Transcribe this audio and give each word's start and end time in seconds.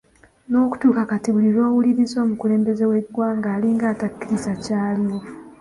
N'okutuuka 0.49 1.01
kati 1.11 1.27
buli 1.33 1.49
lw'owuliriza 1.55 2.17
omukulembeze 2.25 2.83
w'eggwanga, 2.91 3.47
alinga 3.55 3.85
atakkiriza 3.93 4.51
kyaliwo. 4.63 5.17